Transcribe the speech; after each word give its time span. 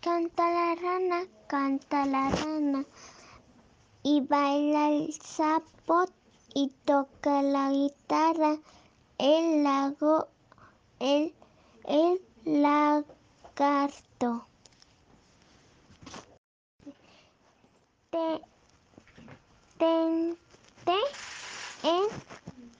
canta 0.00 0.50
la 0.50 0.74
rana, 0.74 1.26
canta 1.48 2.06
la 2.06 2.30
rana. 2.30 2.84
Y 4.02 4.22
baila 4.22 4.90
el 4.90 5.12
sapo 5.12 6.06
y 6.54 6.72
toca 6.84 7.42
la 7.42 7.70
guitarra. 7.70 8.56
El 9.18 9.64
lago, 9.64 10.28
el, 10.98 11.34
el 11.84 12.22
lagarto. 12.44 14.46
En 18.12 18.40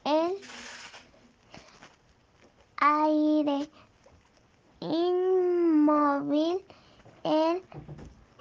el 0.04 0.38
aire 2.76 3.68
inmóvil 5.88 6.62
el 7.24 7.62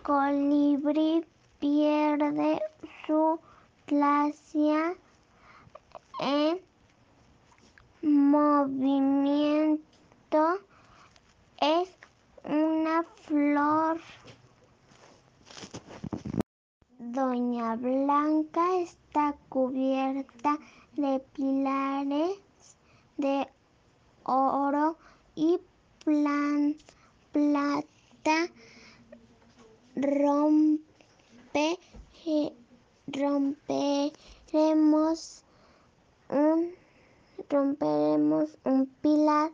colibrí 0.04 1.26
pierde 1.60 2.62
su 3.06 3.40
gracia 3.88 4.94
en 6.20 6.60
movimiento. 8.02 9.80
Es 11.62 11.90
una 12.44 13.04
flor. 13.24 14.02
Doña 17.00 17.76
Blanca 17.78 18.78
está 18.80 19.34
cubierta 19.48 20.58
de 20.98 21.20
pilares 21.34 22.38
de 23.16 23.48
plata. 27.38 28.50
Rompe, 29.96 31.78
romperemos 33.06 34.18
un, 36.30 36.74
romperemos 37.48 38.58
un 38.64 38.88
pilar 39.04 39.52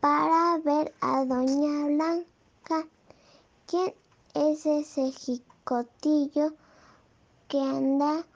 para 0.00 0.58
ver 0.58 0.92
a 1.00 1.24
Doña 1.24 1.86
Blanca. 1.86 2.88
¿Quién 3.68 3.94
es 4.34 4.66
ese 4.66 5.12
jicotillo 5.12 6.52
que 7.46 7.60
anda 7.60 8.26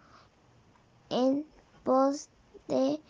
en 1.11 1.45
pos 1.83 2.29
de 2.69 3.01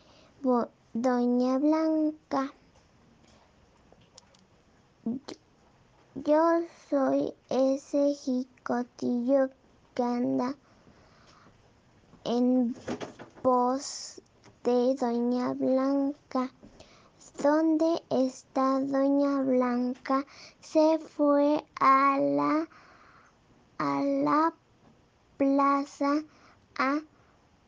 Doña 0.94 1.58
Blanca? 1.58 2.54
Yo 6.16 6.60
soy 6.88 7.34
ese 7.50 8.14
jicotillo 8.14 9.50
que 9.96 10.02
anda 10.04 10.54
en 12.22 12.76
pos 13.42 14.22
de 14.62 14.94
Doña 14.94 15.54
Blanca. 15.54 16.52
¿Dónde 17.42 18.00
está 18.10 18.78
Doña 18.78 19.42
Blanca? 19.42 20.24
Se 20.60 21.00
fue 21.00 21.64
a 21.80 22.16
la 22.20 22.68
a 23.78 24.00
la 24.00 24.54
plaza 25.36 26.22
a 26.78 27.00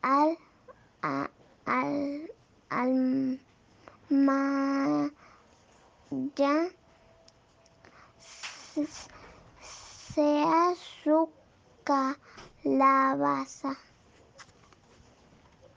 al 0.01 0.37
a, 1.01 1.29
al 1.65 2.31
al 2.69 3.39
ma, 4.09 5.11
ya 6.37 6.69
sea 9.61 10.75
su 11.03 11.29
calabaza. 11.83 13.77